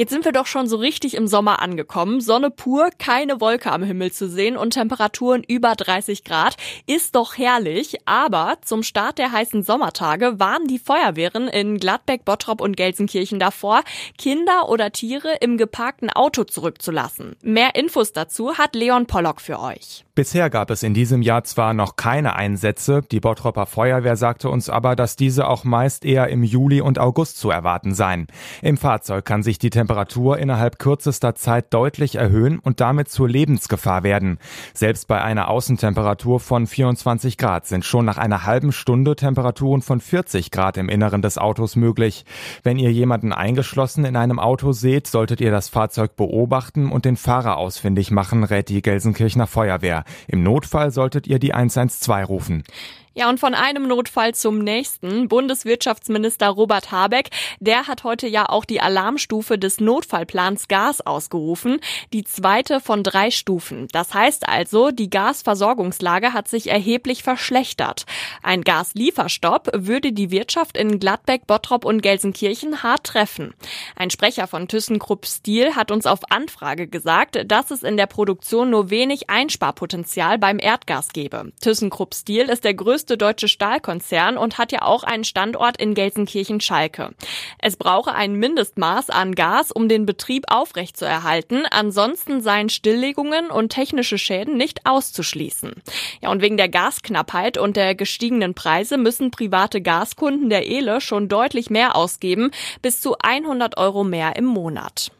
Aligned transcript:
Jetzt 0.00 0.12
sind 0.12 0.24
wir 0.24 0.32
doch 0.32 0.46
schon 0.46 0.66
so 0.66 0.78
richtig 0.78 1.14
im 1.14 1.26
Sommer 1.26 1.60
angekommen. 1.60 2.22
Sonne 2.22 2.50
pur, 2.50 2.88
keine 2.96 3.38
Wolke 3.42 3.70
am 3.70 3.82
Himmel 3.82 4.10
zu 4.12 4.30
sehen 4.30 4.56
und 4.56 4.70
Temperaturen 4.70 5.44
über 5.46 5.74
30 5.74 6.24
Grad. 6.24 6.56
Ist 6.86 7.16
doch 7.16 7.36
herrlich. 7.36 7.98
Aber 8.06 8.56
zum 8.62 8.82
Start 8.82 9.18
der 9.18 9.30
heißen 9.30 9.62
Sommertage 9.62 10.40
warnen 10.40 10.66
die 10.68 10.78
Feuerwehren 10.78 11.48
in 11.48 11.76
Gladbeck, 11.76 12.24
Bottrop 12.24 12.62
und 12.62 12.78
Gelsenkirchen 12.78 13.38
davor, 13.38 13.82
Kinder 14.16 14.70
oder 14.70 14.90
Tiere 14.90 15.34
im 15.42 15.58
geparkten 15.58 16.08
Auto 16.08 16.44
zurückzulassen. 16.44 17.36
Mehr 17.42 17.74
Infos 17.74 18.14
dazu 18.14 18.54
hat 18.56 18.74
Leon 18.74 19.04
Pollock 19.04 19.42
für 19.42 19.60
euch. 19.60 20.06
Bisher 20.14 20.48
gab 20.48 20.70
es 20.70 20.82
in 20.82 20.94
diesem 20.94 21.20
Jahr 21.20 21.44
zwar 21.44 21.74
noch 21.74 21.96
keine 21.96 22.36
Einsätze, 22.36 23.02
die 23.10 23.20
Bottropper 23.20 23.66
Feuerwehr 23.66 24.16
sagte 24.16 24.48
uns 24.48 24.70
aber, 24.70 24.96
dass 24.96 25.16
diese 25.16 25.46
auch 25.46 25.64
meist 25.64 26.06
eher 26.06 26.28
im 26.28 26.42
Juli 26.42 26.80
und 26.80 26.98
August 26.98 27.38
zu 27.38 27.50
erwarten 27.50 27.94
seien. 27.94 28.26
Im 28.62 28.76
Fahrzeug 28.78 29.24
kann 29.24 29.42
sich 29.42 29.58
die 29.58 29.70
Temperatur 29.70 29.89
innerhalb 30.38 30.78
kürzester 30.78 31.34
Zeit 31.34 31.74
deutlich 31.74 32.14
erhöhen 32.14 32.58
und 32.58 32.80
damit 32.80 33.08
zur 33.08 33.28
Lebensgefahr 33.28 34.02
werden. 34.02 34.38
Selbst 34.72 35.08
bei 35.08 35.20
einer 35.20 35.48
Außentemperatur 35.48 36.40
von 36.40 36.66
24 36.66 37.36
Grad 37.36 37.66
sind 37.66 37.84
schon 37.84 38.04
nach 38.04 38.18
einer 38.18 38.46
halben 38.46 38.72
Stunde 38.72 39.16
Temperaturen 39.16 39.82
von 39.82 40.00
40 40.00 40.50
Grad 40.50 40.76
im 40.76 40.88
Inneren 40.88 41.22
des 41.22 41.38
Autos 41.38 41.76
möglich. 41.76 42.24
Wenn 42.62 42.78
ihr 42.78 42.92
jemanden 42.92 43.32
eingeschlossen 43.32 44.04
in 44.04 44.16
einem 44.16 44.38
Auto 44.38 44.72
seht, 44.72 45.06
solltet 45.06 45.40
ihr 45.40 45.50
das 45.50 45.68
Fahrzeug 45.68 46.16
beobachten 46.16 46.90
und 46.90 47.04
den 47.04 47.16
Fahrer 47.16 47.56
ausfindig 47.56 48.10
machen, 48.10 48.44
rät 48.44 48.68
die 48.68 48.82
Gelsenkirchener 48.82 49.46
Feuerwehr. 49.46 50.04
Im 50.28 50.42
Notfall 50.42 50.90
solltet 50.90 51.26
ihr 51.26 51.38
die 51.38 51.54
112 51.54 52.28
rufen. 52.28 52.64
Ja, 53.12 53.28
und 53.28 53.40
von 53.40 53.54
einem 53.54 53.88
Notfall 53.88 54.36
zum 54.36 54.60
nächsten. 54.60 55.26
Bundeswirtschaftsminister 55.26 56.46
Robert 56.48 56.92
Habeck, 56.92 57.30
der 57.58 57.88
hat 57.88 58.04
heute 58.04 58.28
ja 58.28 58.48
auch 58.48 58.64
die 58.64 58.80
Alarmstufe 58.80 59.58
des 59.58 59.80
Notfallplans 59.80 60.68
Gas 60.68 61.00
ausgerufen. 61.00 61.80
Die 62.12 62.22
zweite 62.22 62.78
von 62.78 63.02
drei 63.02 63.32
Stufen. 63.32 63.88
Das 63.90 64.14
heißt 64.14 64.48
also, 64.48 64.92
die 64.92 65.10
Gasversorgungslage 65.10 66.32
hat 66.32 66.46
sich 66.46 66.70
erheblich 66.70 67.24
verschlechtert. 67.24 68.06
Ein 68.44 68.62
Gaslieferstopp 68.62 69.70
würde 69.74 70.12
die 70.12 70.30
Wirtschaft 70.30 70.76
in 70.76 71.00
Gladbeck, 71.00 71.48
Bottrop 71.48 71.84
und 71.84 72.02
Gelsenkirchen 72.02 72.84
hart 72.84 73.02
treffen. 73.02 73.54
Ein 73.96 74.10
Sprecher 74.10 74.46
von 74.46 74.68
ThyssenKrupp 74.68 75.26
Steel 75.26 75.74
hat 75.74 75.90
uns 75.90 76.06
auf 76.06 76.30
Anfrage 76.30 76.86
gesagt, 76.86 77.42
dass 77.44 77.72
es 77.72 77.82
in 77.82 77.96
der 77.96 78.06
Produktion 78.06 78.70
nur 78.70 78.90
wenig 78.90 79.28
Einsparpotenzial 79.30 80.38
beim 80.38 80.60
Erdgas 80.60 81.08
gebe. 81.08 81.50
ThyssenKrupp 81.60 82.14
Steel 82.14 82.48
ist 82.48 82.62
der 82.62 82.74
größte 82.74 82.99
größte 83.00 83.16
deutsche 83.16 83.48
Stahlkonzern 83.48 84.36
und 84.36 84.58
hat 84.58 84.72
ja 84.72 84.82
auch 84.82 85.04
einen 85.04 85.24
Standort 85.24 85.80
in 85.80 85.94
Gelsenkirchen-Schalke. 85.94 87.12
Es 87.58 87.76
brauche 87.76 88.14
ein 88.14 88.34
Mindestmaß 88.34 89.08
an 89.08 89.34
Gas, 89.34 89.72
um 89.72 89.88
den 89.88 90.04
Betrieb 90.04 90.44
aufrechtzuerhalten. 90.52 91.64
Ansonsten 91.70 92.42
seien 92.42 92.68
Stilllegungen 92.68 93.50
und 93.50 93.70
technische 93.70 94.18
Schäden 94.18 94.58
nicht 94.58 94.84
auszuschließen. 94.84 95.72
Ja, 96.20 96.30
und 96.30 96.42
wegen 96.42 96.58
der 96.58 96.68
Gasknappheit 96.68 97.56
und 97.56 97.76
der 97.76 97.94
gestiegenen 97.94 98.52
Preise 98.52 98.98
müssen 98.98 99.30
private 99.30 99.80
Gaskunden 99.80 100.50
der 100.50 100.66
Ehle 100.66 101.00
schon 101.00 101.30
deutlich 101.30 101.70
mehr 101.70 101.96
ausgeben, 101.96 102.50
bis 102.82 103.00
zu 103.00 103.16
100 103.18 103.78
Euro 103.78 104.04
mehr 104.04 104.36
im 104.36 104.44
Monat. 104.44 105.10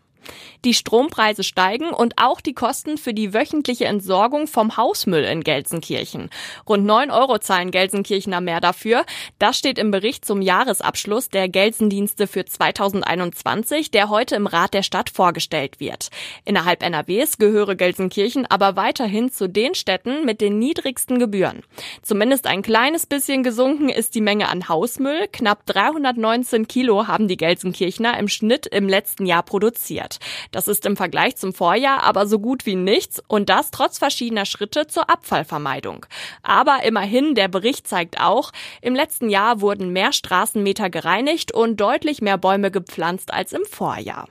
Die 0.65 0.75
Strompreise 0.75 1.43
steigen 1.43 1.91
und 1.91 2.15
auch 2.17 2.41
die 2.41 2.53
Kosten 2.55 2.99
für 2.99 3.15
die 3.15 3.35
wöchentliche 3.35 3.87
Entsorgung 3.87 4.47
vom 4.47 4.77
Hausmüll 4.77 5.25
in 5.25 5.43
Gelsenkirchen. 5.43 6.31
Rund 6.69 6.85
9 6.85 7.11
Euro 7.11 7.39
zahlen 7.39 7.71
Gelsenkirchener 7.71 8.41
mehr 8.41 8.61
dafür. 8.61 9.05
Das 9.39 9.59
steht 9.59 9.79
im 9.79 9.91
Bericht 9.91 10.25
zum 10.25 10.43
Jahresabschluss 10.43 11.31
der 11.31 11.49
Gelsendienste 11.49 12.27
für 12.27 12.45
2021, 12.45 13.91
der 13.91 14.11
heute 14.11 14.37
im 14.37 14.47
Rat 14.47 14.75
der 14.75 14.83
Stadt 14.83 15.11
vorgestellt 15.11 15.81
wird. 15.81 16.11
Innerhalb 16.45 16.83
NRWs 16.83 17.39
gehöre 17.39 17.75
Gelsenkirchen 17.75 18.47
aber 18.47 18.77
weiterhin 18.77 19.33
zu 19.33 19.49
den 19.49 19.75
Städten 19.75 20.25
mit 20.25 20.41
den 20.41 20.59
niedrigsten 20.59 21.19
Gebühren. 21.19 21.63
Zumindest 22.03 22.47
ein 22.47 22.63
kleines 22.63 23.07
bisschen 23.07 23.43
gesunken 23.43 23.89
ist 23.89 24.15
die 24.15 24.21
Menge 24.21 24.49
an 24.49 24.69
Hausmüll. 24.69 25.29
Knapp 25.33 25.67
319 25.67 26.69
Kilo 26.69 27.07
haben 27.07 27.29
die 27.29 27.37
Gelsenkirchener 27.37 28.19
im 28.19 28.29
Schnitt 28.29 28.67
im 28.67 28.89
letzten 28.89 29.27
Jahr 29.27 29.43
produziert. 29.43 30.20
Das 30.51 30.69
ist 30.69 30.87
im 30.87 30.97
Vergleich 30.97 31.37
zum 31.37 31.53
Vorjahr 31.53 32.03
aber 32.03 32.27
so 32.27 32.39
gut 32.39 32.67
wie 32.67 32.77
nichts 32.77 33.23
und 33.29 33.49
das 33.49 33.71
trotz 33.71 33.99
verschiedener 33.99 34.47
Schritte 34.47 34.87
zur 34.87 35.11
Abfallvermeidung. 35.11 36.07
Aber 36.43 36.83
immerhin, 36.85 37.35
der 37.35 37.49
Bericht 37.49 37.87
zeigt 37.87 38.21
auch, 38.21 38.53
im 38.83 38.95
letzten 38.95 39.29
Jahr 39.29 39.61
wurden 39.61 39.91
mehr 39.91 40.13
Straßenmeter 40.13 40.91
gereinigt 40.91 41.53
und 41.53 41.81
deutlich 41.81 42.23
mehr 42.23 42.39
Bäume 42.39 42.71
gepflanzt 42.71 43.33
als 43.33 43.53
im 43.53 43.65
Vorjahr. 43.65 44.27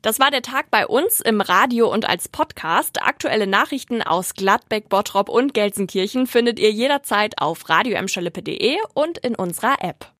Das 0.00 0.20
war 0.20 0.30
der 0.30 0.42
Tag 0.42 0.70
bei 0.70 0.86
uns 0.86 1.20
im 1.20 1.40
Radio 1.40 1.92
und 1.92 2.08
als 2.08 2.28
Podcast. 2.28 3.02
Aktuelle 3.02 3.48
Nachrichten 3.48 4.00
aus 4.00 4.34
Gladbeck, 4.34 4.88
Bottrop 4.88 5.28
und 5.28 5.54
Gelsenkirchen 5.54 6.28
findet 6.28 6.60
ihr 6.60 6.70
jederzeit 6.70 7.40
auf 7.40 7.68
radioemschalippe.de 7.68 8.76
und 8.94 9.18
in 9.18 9.34
unserer 9.34 9.82
App. 9.82 10.12